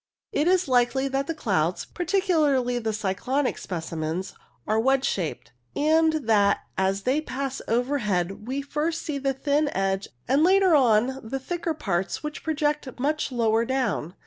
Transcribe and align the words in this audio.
It 0.31 0.47
is 0.47 0.67
likely 0.67 1.07
that 1.09 1.27
the 1.27 1.35
clouds, 1.35 1.85
particularly 1.85 2.79
the 2.79 2.91
cyclonic 2.91 3.59
specimens, 3.59 4.33
are 4.65 4.79
wedge 4.79 5.05
shaped, 5.05 5.51
and 5.75 6.25
that 6.27 6.61
as 6.75 7.03
they 7.03 7.21
pass 7.21 7.61
overhead 7.67 8.47
we 8.47 8.63
see 8.63 8.67
first 8.67 9.05
the 9.05 9.31
thin 9.31 9.69
edge, 9.75 10.07
and 10.27 10.43
later 10.43 10.73
on 10.73 11.19
the 11.21 11.37
thicker 11.39 11.75
parts, 11.75 12.23
which 12.23 12.41
project 12.43 12.99
much 12.99 13.31
lower 13.31 13.63
down. 13.63 14.15